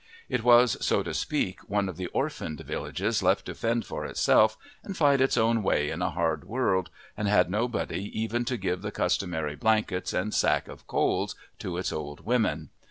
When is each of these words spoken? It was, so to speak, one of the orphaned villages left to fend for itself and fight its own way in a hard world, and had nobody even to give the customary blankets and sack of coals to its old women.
It 0.29 0.43
was, 0.43 0.83
so 0.83 1.03
to 1.03 1.13
speak, 1.13 1.59
one 1.69 1.87
of 1.87 1.95
the 1.95 2.07
orphaned 2.07 2.61
villages 2.61 3.21
left 3.21 3.45
to 3.45 3.53
fend 3.53 3.85
for 3.85 4.03
itself 4.03 4.57
and 4.83 4.97
fight 4.97 5.21
its 5.21 5.37
own 5.37 5.61
way 5.61 5.91
in 5.91 6.01
a 6.01 6.09
hard 6.09 6.43
world, 6.45 6.89
and 7.15 7.27
had 7.27 7.51
nobody 7.51 8.05
even 8.19 8.43
to 8.45 8.57
give 8.57 8.81
the 8.81 8.89
customary 8.91 9.55
blankets 9.55 10.11
and 10.11 10.33
sack 10.33 10.67
of 10.67 10.87
coals 10.87 11.35
to 11.59 11.77
its 11.77 11.93
old 11.93 12.25
women. 12.25 12.71